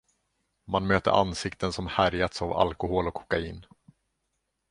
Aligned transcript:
Man 0.65 0.87
möter 0.87 1.11
ansikten 1.13 1.73
som 1.73 1.87
härjats 1.87 2.41
av 2.41 2.53
alkohol 2.53 3.07
och 3.07 3.13
kokain. 3.13 3.65